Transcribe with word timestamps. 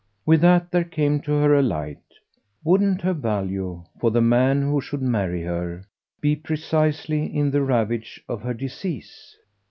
With 0.25 0.41
that 0.41 0.71
there 0.71 0.83
came 0.83 1.19
to 1.21 1.31
her 1.33 1.53
a 1.53 1.61
light: 1.61 2.01
wouldn't 2.63 3.03
her 3.03 3.13
value, 3.13 3.83
for 3.99 4.09
the 4.09 4.19
man 4.19 4.63
who 4.63 4.81
should 4.81 5.03
marry 5.03 5.43
her, 5.43 5.83
be 6.19 6.35
precisely 6.35 7.25
in 7.27 7.51
the 7.51 7.61
ravage 7.61 8.19
of 8.27 8.41
her 8.41 8.55
disease? 8.55 9.37